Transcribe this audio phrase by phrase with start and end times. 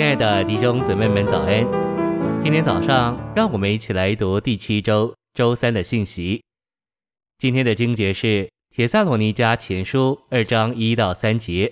[0.00, 1.62] 亲爱的弟兄姊妹们，早安！
[2.40, 6.42] 今天早上，让我们一起来读第七周周三的信息。
[7.36, 8.26] 今天的经节是
[8.74, 11.70] 《帖撒罗尼迦前书》二章一到三节。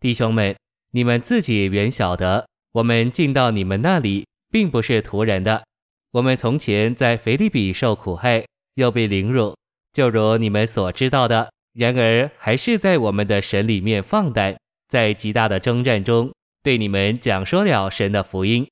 [0.00, 0.54] 弟兄们，
[0.92, 5.64] 你们自己原晓得，我们进到你们那里，并不是徒然的。
[6.10, 8.44] 我们从前在腓立比受苦害，
[8.74, 9.56] 又被凌辱，
[9.94, 11.50] 就如你们所知道的。
[11.72, 14.54] 然而，还是在我们的神里面放胆，
[14.90, 16.30] 在极大的征战中。
[16.66, 18.68] 对你们讲说了神的福音，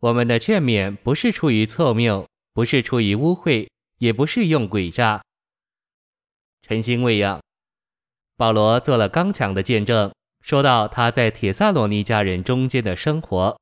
[0.00, 3.66] 我们的劝勉不是出于错谬，不是出于污秽，
[4.00, 5.22] 也不是用诡诈。
[6.60, 7.40] 诚心喂养，
[8.36, 10.12] 保罗做了刚强的见证，
[10.42, 13.58] 说到他在铁萨罗尼家人中间的生活，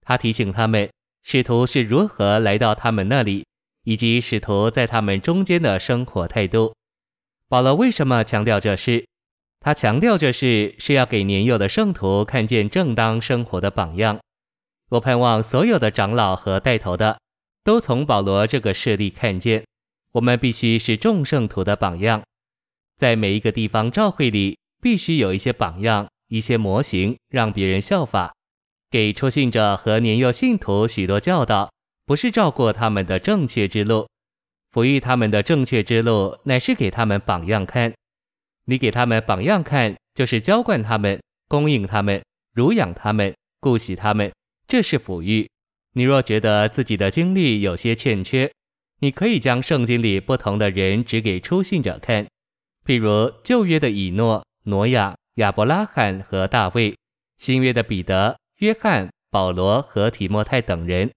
[0.00, 0.90] 他提醒他们
[1.22, 3.46] 使徒是如何来到他们那里，
[3.84, 6.74] 以及使徒在他们中间的生活态度。
[7.48, 9.06] 保罗为什么强调这事？
[9.60, 14.18] 他强调这事是要给年幼的圣徒看见正当生活的榜样。
[14.90, 17.18] 我盼望所有的长老和带头的
[17.64, 19.64] 都从保罗这个事例看见，
[20.12, 22.22] 我们必须是众圣徒的榜样。
[22.96, 28.32] 在每一个地方教会里，必须有一些榜样、一些模型，让别人效法。
[28.90, 31.70] 给初信者和年幼信徒许多教导，
[32.06, 34.08] 不是照过他们的正确之路，
[34.72, 37.92] 抚育他们的正确之路，乃是给他们榜样看。
[38.70, 44.30] 你给他们榜样看，就是浇灌他们、供应他们、乳养他们、顾惜他们，
[44.66, 45.48] 这是抚育。
[45.94, 48.52] 你若觉得自己的经历有些欠缺，
[49.00, 52.26] 你可以将圣经里不同的人指给初信者看，
[52.84, 56.92] 譬如旧约的以诺、挪亚、亚伯拉罕和大卫；
[57.38, 61.10] 新约的彼得、约翰、保罗和提摩太等人。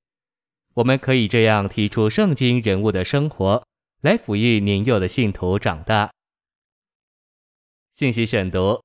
[0.75, 3.61] 我们可以这样提出圣经人物的生活，
[4.03, 6.09] 来抚育年幼的信徒长大。
[8.01, 8.81] 信息选读：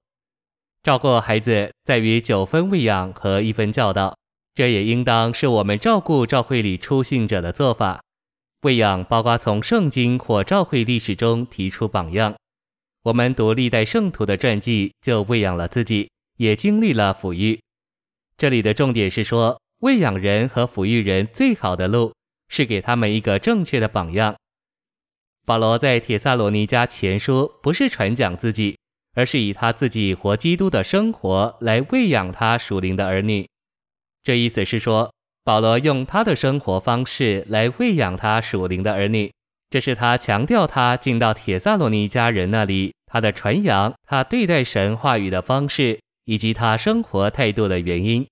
[0.83, 4.15] 照顾孩子在于九分喂养和一分教导，
[4.55, 8.03] 这也应当是我们照顾教会里初信者的做法。
[8.61, 12.35] 喂养包括从圣经或教会历史中提出榜样。
[13.05, 17.59] 我们读历代圣徒的传记，就喂养了自己，也经历了抚育。
[18.37, 22.13] 这里的重点是说，喂养人和抚育人最好的路
[22.51, 24.37] 是给他们一个正确的榜样。
[25.47, 28.77] 保罗在帖撒罗尼迦前书不是传讲自己。
[29.17, 33.49] 而是以他自己活基督的生活来喂养他属灵的儿女，
[34.23, 35.11] 这意思是说，
[35.43, 39.33] 保罗用他的生活方式来喂养他属灵的儿女，
[39.71, 48.27] 这是他强调他进到铁萨罗尼家人那里，他的传扬，他对待神话语的方式，以及他生活态度的原因。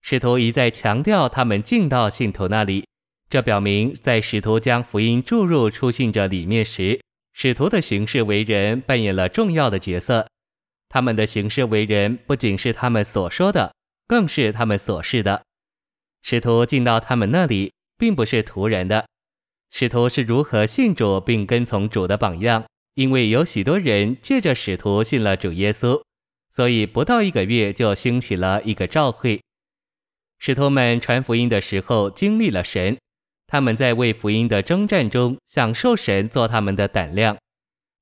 [0.00, 2.86] 使徒一再强调他们进到信徒那里，
[3.28, 6.98] 这表明在使徒将福音注入初信者里面时。
[7.40, 10.26] 使徒的行事为人扮演了重要的角色，
[10.88, 13.72] 他们的行事为人不仅是他们所说的，
[14.08, 15.44] 更是他们所示的。
[16.24, 19.06] 使徒进到他们那里，并不是徒然的。
[19.70, 26.02] 使徒是如何信主并跟从主的榜样，因为有许多人借着使徒信了主耶稣，
[26.50, 29.40] 所以不到一个月就兴起了一个教会。
[30.40, 32.98] 使徒们传福音的时候，经历了神。
[33.48, 37.36] 他们在为福音的征战中享受神做他们的胆量。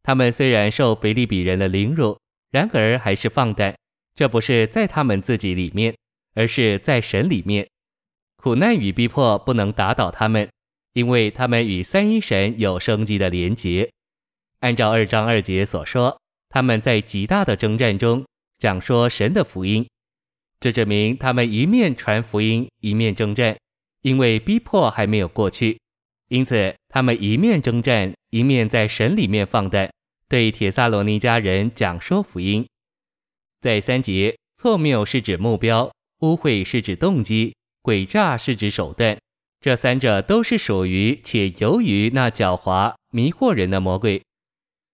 [0.02, 2.18] 他们虽然受腓立比人的凌辱，
[2.50, 3.74] 然而还是放胆。
[4.14, 5.96] 这不是在他们自己里面，
[6.34, 7.68] 而是在神里面。
[8.36, 10.48] 苦难与逼迫不能打倒他们，
[10.94, 13.90] 因为他们与三一神有生机的连结。
[14.60, 18.24] 按照二章二节所说，他们在极大的征战中
[18.58, 19.86] 讲说神的福音。
[20.58, 23.56] 这证明他们一面传福音，一面征战。
[24.06, 25.80] 因为逼迫还没有过去，
[26.28, 29.90] 因此他们一面征战，一面在神里面放胆，
[30.28, 32.64] 对铁撒罗尼迦人讲说福音。
[33.60, 35.90] 在三节，错谬是指目标，
[36.20, 39.18] 污秽是指动机，诡诈是指手段。
[39.60, 44.22] 这三者都是属于且由于那狡猾迷惑人的魔鬼。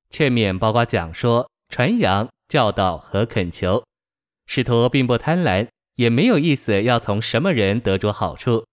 [0.08, 3.84] 劝勉包括讲说、传扬、教导和恳求。
[4.46, 8.64] 使徒并不贪婪，也没有意思要从什么人得着好处。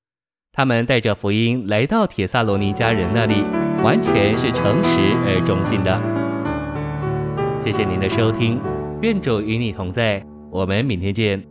[0.51, 3.43] 他们带着福音来到铁萨罗尼家人那里，
[3.83, 5.99] 完全是诚实而忠心的。
[7.63, 8.59] 谢谢您的收听，
[9.01, 11.48] 愿主与你同在，我们明天见。